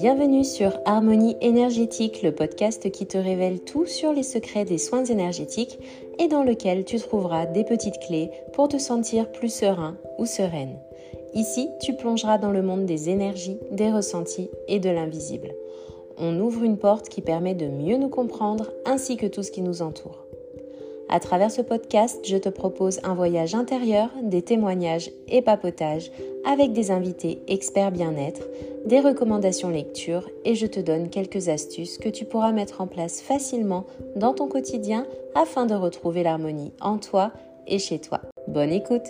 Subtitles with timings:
[0.00, 5.04] Bienvenue sur Harmonie énergétique, le podcast qui te révèle tout sur les secrets des soins
[5.04, 5.76] énergétiques
[6.20, 10.78] et dans lequel tu trouveras des petites clés pour te sentir plus serein ou sereine.
[11.34, 15.52] Ici, tu plongeras dans le monde des énergies, des ressentis et de l'invisible.
[16.16, 19.62] On ouvre une porte qui permet de mieux nous comprendre ainsi que tout ce qui
[19.62, 20.27] nous entoure.
[21.10, 26.10] À travers ce podcast, je te propose un voyage intérieur, des témoignages et papotages
[26.44, 28.42] avec des invités experts bien-être,
[28.84, 33.20] des recommandations lecture et je te donne quelques astuces que tu pourras mettre en place
[33.20, 33.84] facilement
[34.16, 37.32] dans ton quotidien afin de retrouver l'harmonie en toi
[37.66, 38.20] et chez toi.
[38.46, 39.08] Bonne écoute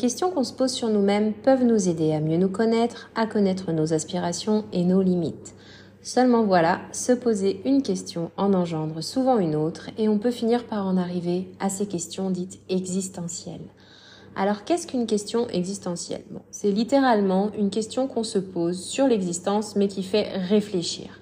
[0.00, 3.70] questions qu'on se pose sur nous-mêmes peuvent nous aider à mieux nous connaître, à connaître
[3.70, 5.54] nos aspirations et nos limites.
[6.00, 10.64] Seulement voilà, se poser une question en engendre souvent une autre et on peut finir
[10.64, 13.68] par en arriver à ces questions dites existentielles.
[14.34, 16.24] Alors qu'est-ce qu'une question existentielle?
[16.50, 21.20] C'est littéralement une question qu'on se pose sur l'existence mais qui fait réfléchir.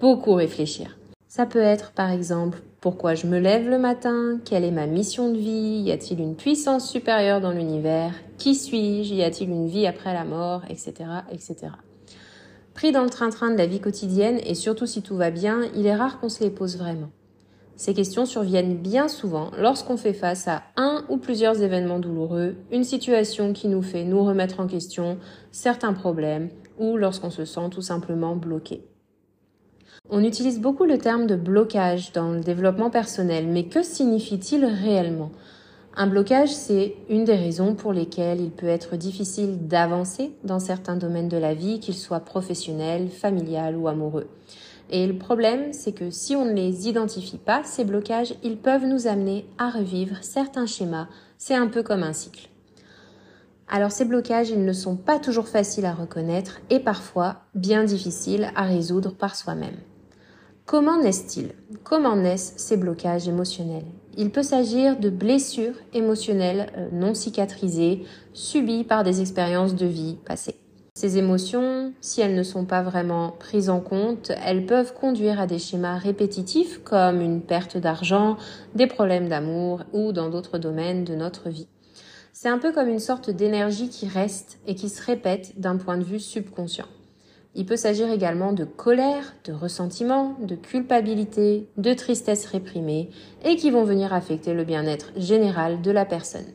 [0.00, 0.96] Beaucoup réfléchir.
[1.26, 5.32] Ça peut être par exemple pourquoi je me lève le matin, quelle est ma mission
[5.32, 9.86] de vie, y a-t-il une puissance supérieure dans l'univers, qui suis-je, y a-t-il une vie
[9.86, 10.92] après la mort, etc.
[11.30, 11.68] etc.
[12.74, 15.86] Pris dans le train-train de la vie quotidienne et surtout si tout va bien, il
[15.86, 17.10] est rare qu'on se les pose vraiment.
[17.76, 22.84] Ces questions surviennent bien souvent lorsqu'on fait face à un ou plusieurs événements douloureux, une
[22.84, 25.18] situation qui nous fait nous remettre en question
[25.52, 26.48] certains problèmes
[26.80, 28.82] ou lorsqu'on se sent tout simplement bloqué.
[30.14, 35.30] On utilise beaucoup le terme de blocage dans le développement personnel, mais que signifie-t-il réellement?
[35.96, 40.96] Un blocage, c'est une des raisons pour lesquelles il peut être difficile d'avancer dans certains
[40.96, 44.28] domaines de la vie, qu'ils soient professionnels, familial ou amoureux.
[44.90, 48.84] Et le problème, c'est que si on ne les identifie pas, ces blocages, ils peuvent
[48.84, 51.08] nous amener à revivre certains schémas.
[51.38, 52.50] C'est un peu comme un cycle.
[53.66, 58.50] Alors ces blocages, ils ne sont pas toujours faciles à reconnaître et parfois bien difficiles
[58.54, 59.78] à résoudre par soi-même.
[60.72, 61.52] Comment naissent-ils?
[61.84, 63.84] Comment naissent ces blocages émotionnels?
[64.16, 70.16] Il peut s'agir de blessures émotionnelles euh, non cicatrisées subies par des expériences de vie
[70.24, 70.54] passées.
[70.94, 75.46] Ces émotions, si elles ne sont pas vraiment prises en compte, elles peuvent conduire à
[75.46, 78.38] des schémas répétitifs comme une perte d'argent,
[78.74, 81.68] des problèmes d'amour ou dans d'autres domaines de notre vie.
[82.32, 85.98] C'est un peu comme une sorte d'énergie qui reste et qui se répète d'un point
[85.98, 86.88] de vue subconscient.
[87.54, 93.10] Il peut s'agir également de colère, de ressentiment, de culpabilité, de tristesse réprimée
[93.44, 96.46] et qui vont venir affecter le bien-être général de la personne.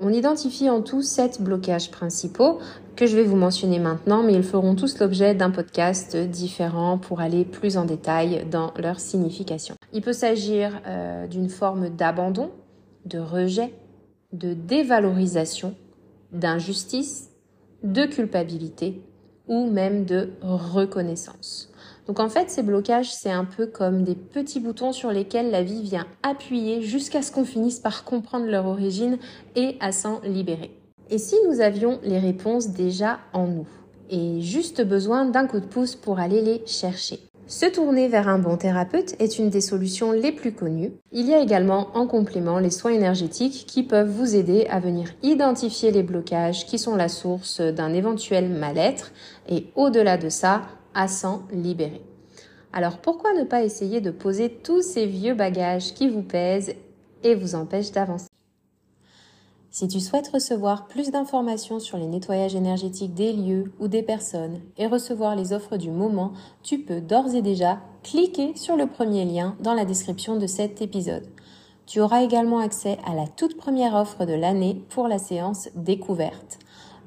[0.00, 2.58] On identifie en tout sept blocages principaux
[2.96, 7.20] que je vais vous mentionner maintenant, mais ils feront tous l'objet d'un podcast différent pour
[7.20, 9.76] aller plus en détail dans leur signification.
[9.92, 12.50] Il peut s'agir euh, d'une forme d'abandon,
[13.06, 13.72] de rejet,
[14.32, 15.74] de dévalorisation,
[16.32, 17.30] d'injustice,
[17.82, 19.00] de culpabilité
[19.48, 21.68] ou même de reconnaissance.
[22.06, 25.62] Donc en fait, ces blocages, c'est un peu comme des petits boutons sur lesquels la
[25.62, 29.18] vie vient appuyer jusqu'à ce qu'on finisse par comprendre leur origine
[29.54, 30.76] et à s'en libérer.
[31.10, 33.68] Et si nous avions les réponses déjà en nous
[34.10, 37.20] et juste besoin d'un coup de pouce pour aller les chercher?
[37.52, 40.92] Se tourner vers un bon thérapeute est une des solutions les plus connues.
[41.12, 45.10] Il y a également en complément les soins énergétiques qui peuvent vous aider à venir
[45.22, 49.12] identifier les blocages qui sont la source d'un éventuel mal-être
[49.50, 50.62] et au-delà de ça,
[50.94, 52.00] à s'en libérer.
[52.72, 56.74] Alors pourquoi ne pas essayer de poser tous ces vieux bagages qui vous pèsent
[57.22, 58.31] et vous empêchent d'avancer?
[59.72, 64.60] Si tu souhaites recevoir plus d'informations sur les nettoyages énergétiques des lieux ou des personnes
[64.76, 69.24] et recevoir les offres du moment, tu peux d'ores et déjà cliquer sur le premier
[69.24, 71.26] lien dans la description de cet épisode.
[71.86, 76.58] Tu auras également accès à la toute première offre de l'année pour la séance découverte.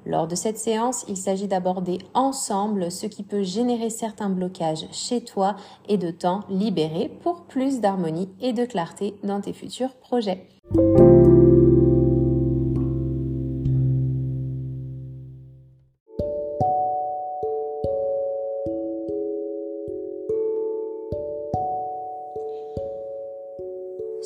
[0.08, 5.24] Lors de cette séance, il s'agit d'aborder ensemble ce qui peut générer certains blocages chez
[5.24, 5.56] toi
[5.88, 10.48] et de temps libéré pour plus d'harmonie et de clarté dans tes futurs projets.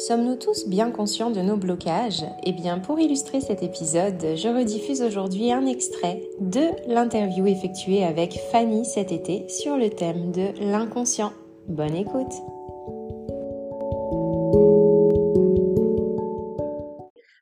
[0.10, 5.04] Sommes-nous tous bien conscients de nos blocages Eh bien, pour illustrer cet épisode, je rediffuse
[5.04, 11.32] aujourd'hui un extrait de l'interview effectuée avec Fanny cet été sur le thème de l'inconscient.
[11.68, 12.34] Bonne écoute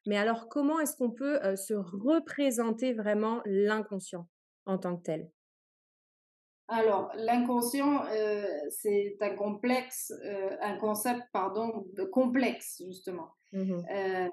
[0.06, 4.28] Mais alors, comment est-ce qu'on peut euh, se représenter vraiment l'inconscient
[4.66, 5.30] en tant que tel?
[6.70, 14.28] Alors, l'inconscient, euh, c'est un complexe, euh, un concept, pardon, complexe, justement, mmh euh,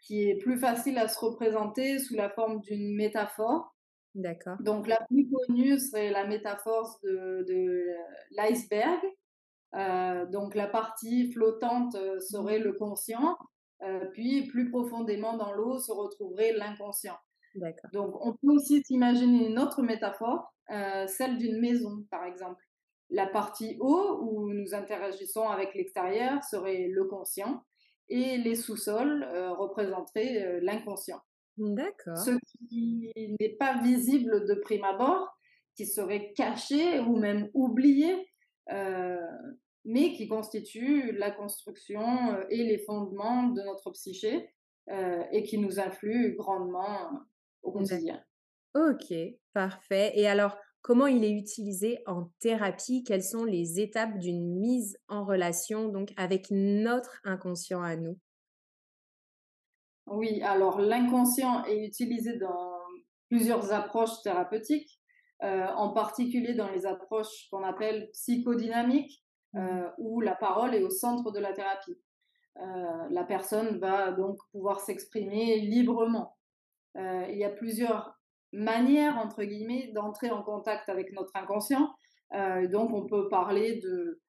[0.00, 3.74] qui est plus facile à se représenter sous la forme d'une métaphore.
[4.14, 4.56] D'accord.
[4.60, 7.86] Donc, la plus connue serait la métaphore de, de
[8.32, 9.00] l'iceberg.
[10.30, 13.38] donc, la partie flottante serait le conscient,
[14.12, 17.16] puis plus profondément dans l'eau se retrouverait l'inconscient.
[17.94, 22.62] Donc, on peut aussi s'imaginer une autre métaphore, euh, celle d'une maison, par exemple.
[23.10, 27.62] La partie haut, où nous interagissons avec l'extérieur, serait le conscient,
[28.08, 31.20] et les sous-sols euh, représenteraient euh, l'inconscient.
[31.56, 32.16] D'accord.
[32.16, 32.32] Ce
[32.68, 35.28] qui n'est pas visible de prime abord,
[35.76, 38.28] qui serait caché ou même oublié,
[39.84, 44.48] mais qui constitue la construction et les fondements de notre psyché
[44.88, 47.10] et qui nous influe grandement
[47.62, 48.20] au quotidien.
[48.74, 49.12] Ok,
[49.54, 50.12] parfait.
[50.14, 53.04] Et alors, comment il est utilisé en thérapie?
[53.04, 58.18] Quelles sont les étapes d'une mise en relation donc avec notre inconscient à nous?
[60.06, 62.74] Oui, alors l'inconscient est utilisé dans
[63.30, 65.00] plusieurs approches thérapeutiques,
[65.42, 70.82] euh, en particulier dans les approches qu'on appelle psychodynamiques, mmh euh, où la parole est
[70.82, 71.96] au centre de la thérapie.
[72.58, 76.36] Euh, la personne va donc pouvoir s'exprimer librement.
[76.96, 78.13] Il y a plusieurs
[78.54, 81.90] manières, entre guillemets, d'entrer en contact avec notre inconscient.
[82.34, 84.20] Euh, donc, on peut parler de,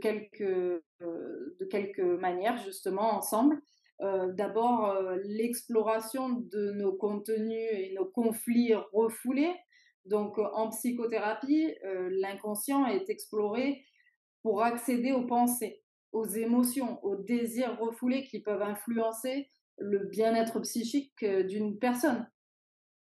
[0.00, 3.60] quelques, euh, de quelques manières, justement, ensemble.
[4.00, 4.92] D'abord,
[5.22, 9.54] l'exploration de nos contenus et nos conflits refoulés.
[10.04, 11.72] Donc, en psychothérapie,
[12.10, 13.82] l'inconscient est exploré
[14.42, 15.82] pour accéder aux pensées,
[16.12, 19.48] aux émotions, aux désirs refoulés qui peuvent influencer
[19.78, 22.28] le bien-être psychique euh, d'une personne.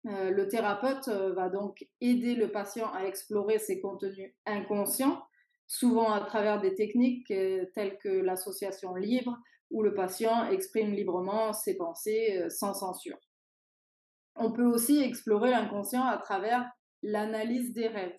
[0.07, 5.21] Euh, le thérapeute euh, va donc aider le patient à explorer ses contenus inconscients,
[5.67, 9.37] souvent à travers des techniques telles que l'association libre,
[9.71, 13.19] où le patient exprime librement ses pensées sans censure.
[14.35, 16.67] On peut aussi explorer l'inconscient à travers
[17.03, 18.17] l'analyse des rêves.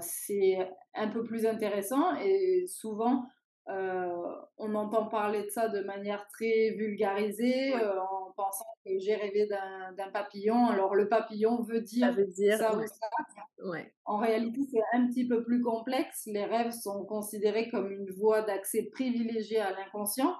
[0.00, 0.58] c'est
[0.94, 3.24] un peu plus intéressant et souvent
[3.68, 8.00] euh, on entend parler de ça de manière très vulgarisée euh,
[8.32, 10.66] en pensant que j'ai rêvé d'un papillon.
[10.68, 12.14] Alors le papillon veut dire,
[12.58, 13.72] ça, ou ça.
[14.04, 16.26] En réalité, c'est un petit peu plus complexe.
[16.26, 20.34] Les rêves sont considérés comme une voie d'accès privilégiée à l'inconscient.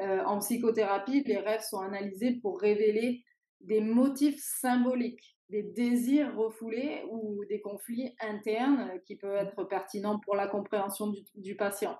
[0.00, 3.22] Euh, en psychothérapie, les rêves sont analysés pour révéler
[3.60, 10.34] des motifs symboliques, des désirs refoulés ou des conflits internes qui peuvent être pertinents pour
[10.34, 11.96] la compréhension du patient.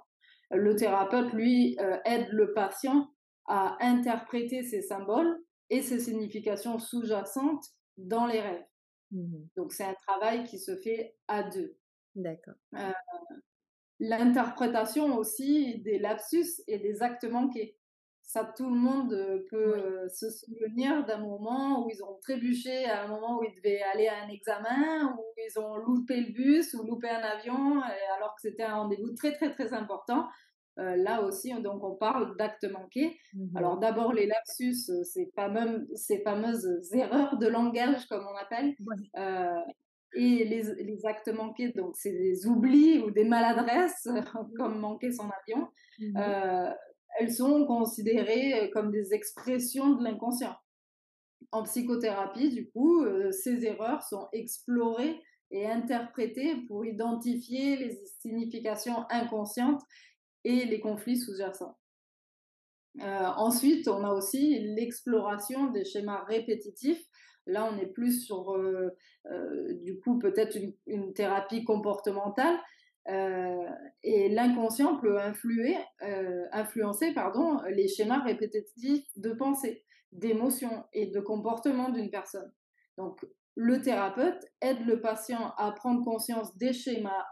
[0.50, 3.08] Le thérapeute, lui, euh, aide le patient
[3.46, 5.38] à interpréter ces symboles
[5.70, 7.64] et ces significations sous-jacentes
[7.96, 8.64] dans les rêves.
[9.12, 11.76] Mmh Donc c'est un travail qui se fait à deux.
[12.14, 12.55] D'accord.
[12.75, 12.93] Euh,
[14.00, 17.76] l'interprétation aussi des lapsus et des actes manqués.
[18.23, 23.05] Ça, tout le monde euh, peut se souvenir d'un moment où ils ont trébuché, à
[23.05, 26.73] un moment où ils devaient aller à un examen, où ils ont loupé le bus
[26.75, 27.82] ou loupé un avion,
[28.17, 30.26] alors que c'était un rendez-vous très très très important.
[30.79, 33.17] Euh, là aussi, donc on parle d'actes manqués.
[33.32, 38.75] Mmh Alors d'abord les lapsus, euh, ces, fameuses erreurs de langage comme on appelle,
[39.17, 39.61] euh,
[40.17, 44.09] et les, les, actes manqués, donc c'est des oublis ou des maladresses,
[44.57, 45.69] comme manquer son avion.
[45.99, 46.75] Mmh
[47.21, 50.52] elles sont considérées comme des expressions de l'inconscient.
[51.52, 59.81] En psychothérapie, du coup, ces erreurs sont explorées et interprétées pour identifier les significations inconscientes
[60.45, 61.77] et les conflits sous-jacents.
[63.01, 67.05] Euh, ensuite, on a aussi l'exploration des schémas répétitifs.
[67.47, 68.91] Là, on est plus sur, euh,
[69.31, 72.57] euh, du coup, peut-être une, thérapie comportementale.
[74.03, 75.77] et l'inconscient peut influer,
[76.53, 82.51] influencer pardon, les schémas répétitifs de pensée, d'émotion et de comportement d'une personne.
[82.97, 83.21] Donc,
[83.57, 87.25] le thérapeute aide le patient à prendre conscience des schémas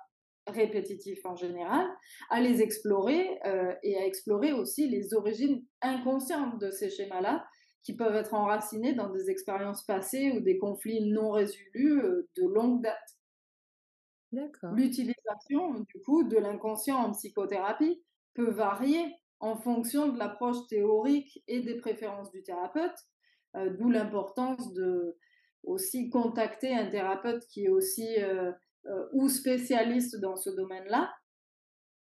[0.47, 1.87] répétitifs en général,
[2.31, 7.47] à les explorer euh, et à explorer aussi les origines inconscientes de ces schémas-là
[7.83, 12.47] qui peuvent être enracinés dans des expériences passées ou des conflits non résolus euh, de
[12.47, 13.17] longue date.
[14.73, 18.03] L'utilisation du coup de l'inconscient en psychothérapie
[18.35, 22.97] peut varier en fonction de l'approche théorique et des préférences du thérapeute,
[23.57, 25.19] euh, d'où l'importance de
[25.65, 28.53] aussi contacter un thérapeute qui est aussi euh,
[29.13, 31.11] ou spécialiste dans ce domaine-là,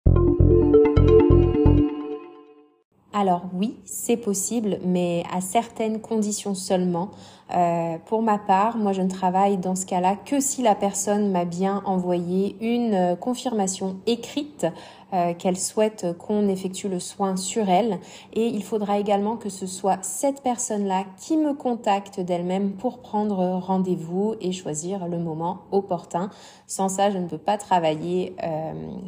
[3.21, 7.11] Alors oui, c'est possible, mais à certaines conditions seulement.
[7.53, 11.31] Euh, pour ma part, moi je ne travaille dans ce cas-là que si la personne
[11.31, 14.65] m'a bien envoyé une euh, confirmation écrite
[15.13, 17.99] euh, qu'elle souhaite qu'on effectue le soin sur elle.
[18.33, 23.59] Et il faudra également que ce soit cette personne-là qui me contacte d'elle-même pour prendre
[23.59, 26.31] rendez-vous et choisir le moment opportun.
[26.65, 28.35] Sans ça, je ne peux pas travailler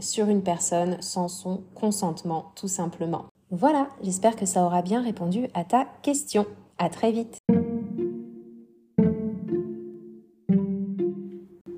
[0.02, 3.33] sur une personne sans son consentement, tout simplement.
[3.56, 6.48] Voilà, j'espère que ça aura bien répondu à ta question.
[6.80, 7.38] À très vite.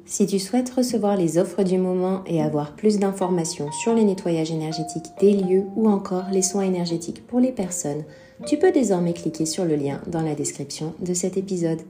[0.05, 4.51] Si tu souhaites recevoir les offres du moment et avoir plus d'informations sur les nettoyages
[4.51, 8.05] énergétiques des lieux ou encore les soins énergétiques pour les personnes,
[8.47, 11.81] tu peux désormais cliquer sur le lien dans la description de cet épisode.